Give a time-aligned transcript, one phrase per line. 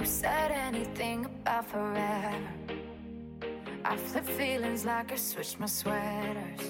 [0.00, 2.32] who said anything about forever.
[3.84, 6.60] I flip feelings like I switch my sweaters.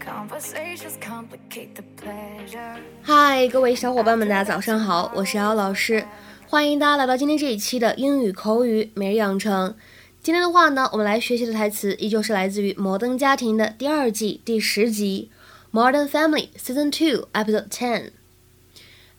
[0.00, 2.80] Conversations complicate the pleasure.
[3.02, 6.04] 嗨，各位小伙伴们，大家早上好，我是姚老师，
[6.48, 9.76] 欢迎大家来到今天这一期的英语口语每日养成。
[10.20, 15.30] 今天的话呢，我们来学习的台词依旧是来自于《摩登家庭》的第二季第十集
[15.78, 18.10] 《Modern Family》Season Two Episode Ten。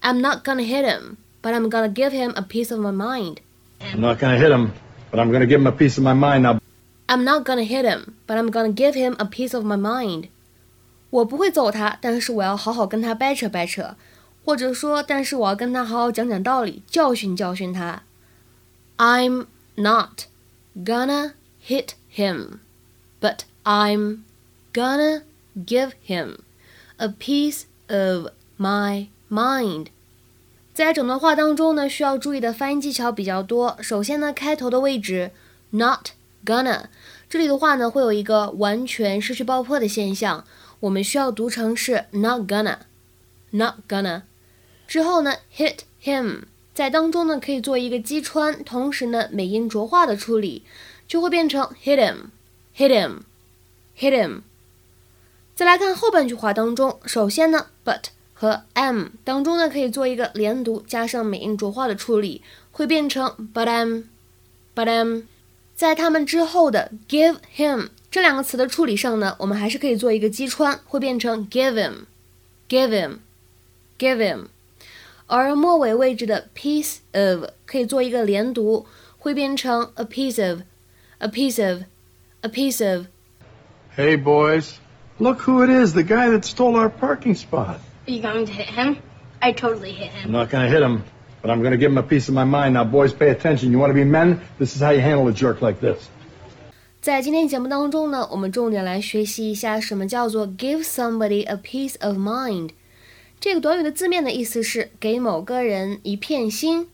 [0.02, 3.41] I'm not gonna hit him, but I'm gonna give him a piece of my mind.
[3.93, 4.73] I'm not going to hit him,
[5.11, 6.59] but I'm going to give him a piece of my mind now.
[7.09, 10.29] I'm not gonna hit him, but I'm gonna give him a piece of my mind.
[11.11, 13.97] 我不会揍他，但是我要好好跟他掰扯掰扯，
[14.45, 18.03] 或者说，但是我要跟他好好讲讲道理，教训教训他。
[18.97, 20.27] I'm not
[20.75, 21.33] gonna
[21.63, 22.61] hit him,
[23.21, 24.21] but I'm
[24.73, 25.23] gonna
[25.55, 26.39] give him
[26.97, 29.89] a piece of my mind.
[30.78, 33.80] 在整段话当中呢，需要注意的发音技巧比较多。
[33.82, 35.32] 首先呢，开头的位置
[35.72, 36.10] not
[36.46, 36.84] gonna，
[37.28, 40.46] 这里的话呢，会有一个完全失去爆破的现象，
[40.82, 44.22] 我们需要读成是 not gonna，not gonna。
[44.88, 46.44] 之后呢，hit him，
[46.76, 50.64] 在当中呢可以做一个击穿，同时呢美音浊化的处理，
[51.08, 54.42] 就会变成 hit him，hit him，hit him。
[55.56, 58.02] 再来看后半句话当中，首先呢，but
[58.37, 65.23] 和 am 当中呢可以做一个连读，加上美音浊化的处理，会变成 but am，but am。
[65.75, 74.47] 在他们之后的 give him 这两个词的处理上呢，我们还是可以做一个击穿，会变成 give him，give him，give him。
[75.27, 78.87] 而末尾位置的 piece of 可以做一个连读，
[79.19, 83.07] 会变成 a piece of，a piece of，a piece of。
[83.97, 84.75] Hey, boys.
[85.19, 87.77] Look who it is, the guy that stole our parking spot.
[88.07, 88.97] Are you going to hit him?
[89.41, 90.33] I totally hit I'm him.
[90.33, 91.03] not going to hit him,
[91.41, 92.75] but I'm going to give him a piece of my mind.
[92.75, 93.71] Now, boys, pay attention.
[93.73, 94.41] You want to be men?
[94.59, 96.09] This is how you handle a jerk like this.
[97.01, 102.71] 在今天节目当中呢，我们重点来学习一下什么叫做 give somebody a piece of mind。
[103.41, 106.89] 这个短语的字面的意思是给某个人一片心。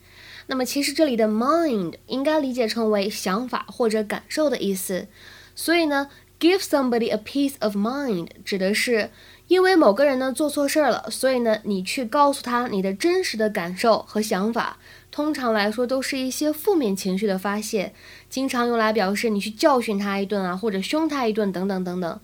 [0.47, 5.07] 那么其实这里的 mind 应该理解成为想法或者感受的意思。
[5.55, 6.09] 所以呢，
[6.41, 9.11] give somebody a piece of mind 指的是
[9.48, 14.78] 因为某个人呢做错事儿了，所以呢你去告诉他你的真实的感受和想法。
[15.12, 17.94] 通常来说都是一些负面情绪的发泄，
[18.30, 22.20] 经常用来表示你去教训他一顿啊，或者凶他一顿等等等等。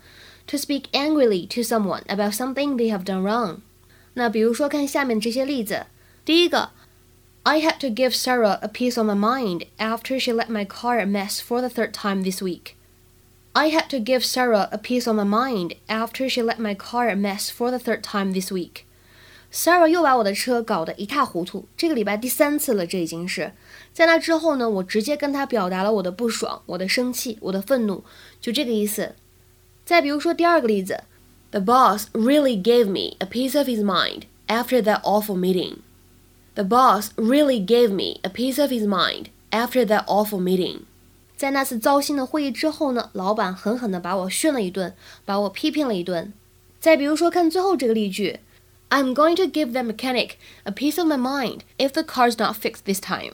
[0.47, 3.57] To speak angrily to someone about something they have done wrong。
[4.16, 5.86] 那比如说看下面这些例子，
[6.25, 6.72] 第一个
[7.44, 11.38] ，I had to give Sarah a piece of my mind after she let my car mess
[11.38, 12.74] for the third time this week.
[13.59, 17.09] I had to give Sarah a piece of my mind after she let my car
[17.09, 18.85] a mess for the third time this week.
[19.53, 23.53] Sarah 又把我的车搞得一塌糊涂，这个礼拜第三次了，这已经是。
[23.93, 28.03] 在那之后呢，我直接跟他表达了我的不爽、我的生气、我的愤怒，
[28.41, 29.15] 就这个意思。
[29.85, 31.05] 再比如说第二个例子，
[31.53, 35.77] The boss really gave me a piece of his mind after that awful meeting.
[36.57, 40.87] The boss really gave me a piece of his mind after that awful meeting.
[41.40, 46.34] 在那次糟心的会议之后呢，老板狠狠地把我训了一顿，把我批评了一顿。
[46.82, 48.42] 再比如说，看最后这个例句
[48.90, 50.32] ，I'm going to give the mechanic
[50.64, 53.32] a piece of my mind if the car's not fixed this time.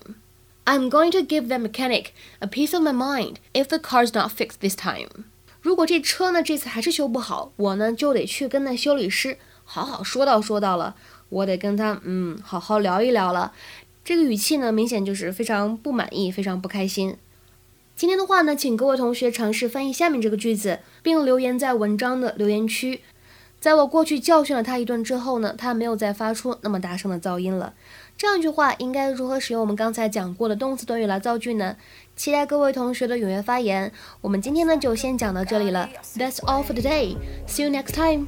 [0.65, 4.33] I'm going to give the mechanic a piece of my mind if the car's not
[4.33, 5.25] fixed this time.
[5.63, 10.95] 如果这车呢这次还是修不好，我呢就得去跟那修理师好好说道说道了，
[11.29, 13.51] 我得跟他嗯好好聊一聊了。
[14.03, 17.17] 这个语气呢明显就是非常不满意，非常不开心。
[17.95, 22.99] 今天的话呢，请各位同学尝试翻译下面这个句子，并留言在文章的留言区。
[23.61, 27.73] 在我过去教训了他一顿之后呢，他没有再发出那么大声的噪音了。
[28.17, 31.77] 这样一句话应该如何使用我们刚才讲过的动词短语来造句呢？
[32.17, 33.89] 期待各位同学的踊跃发言。
[34.19, 35.89] 我们今天呢就先讲到这里了。
[36.17, 37.15] That's all for today.
[37.47, 38.27] See you next time.